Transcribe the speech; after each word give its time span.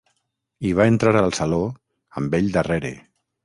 I 0.69 0.71
va 0.79 0.87
entrar 0.93 1.13
al 1.21 1.37
saló, 1.41 1.61
amb 2.23 2.41
ell 2.41 2.53
darrere. 2.61 2.95